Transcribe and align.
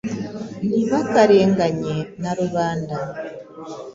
Ntibakarenganye 0.67 1.95
na 2.21 2.31
Rubanda! 2.39 2.97